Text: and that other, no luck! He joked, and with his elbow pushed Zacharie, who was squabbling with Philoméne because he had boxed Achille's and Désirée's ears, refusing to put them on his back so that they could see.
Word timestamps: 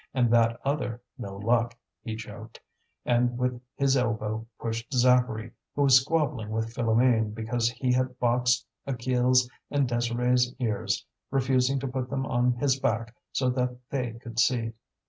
and 0.15 0.31
that 0.33 0.59
other, 0.65 0.99
no 1.19 1.37
luck! 1.37 1.77
He 2.01 2.15
joked, 2.15 2.59
and 3.05 3.37
with 3.37 3.61
his 3.75 3.95
elbow 3.95 4.47
pushed 4.57 4.91
Zacharie, 4.91 5.51
who 5.75 5.83
was 5.83 6.01
squabbling 6.01 6.49
with 6.49 6.73
Philoméne 6.73 7.35
because 7.35 7.69
he 7.69 7.91
had 7.93 8.17
boxed 8.17 8.65
Achille's 8.87 9.47
and 9.69 9.87
Désirée's 9.87 10.55
ears, 10.57 11.05
refusing 11.29 11.79
to 11.81 11.87
put 11.87 12.09
them 12.09 12.25
on 12.25 12.53
his 12.53 12.79
back 12.79 13.13
so 13.31 13.51
that 13.51 13.77
they 13.91 14.13
could 14.13 14.39
see. 14.39 14.73